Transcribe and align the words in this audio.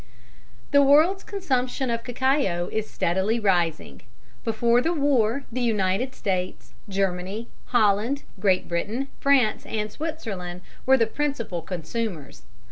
_The 0.71 0.81
world's 0.81 1.23
consumption 1.23 1.91
of 1.91 2.03
cacao 2.03 2.69
is 2.71 2.89
steadily 2.89 3.39
rising. 3.39 4.01
Before 4.43 4.81
the 4.81 4.95
war 4.95 5.43
the 5.51 5.61
United 5.61 6.15
States, 6.15 6.73
Germany, 6.89 7.49
Holland, 7.67 8.23
Great 8.39 8.67
Britain, 8.67 9.09
France, 9.19 9.63
and 9.67 9.91
Switzerland 9.91 10.61
were 10.87 10.97
the 10.97 11.05
principal 11.05 11.61
consumers. 11.61 12.41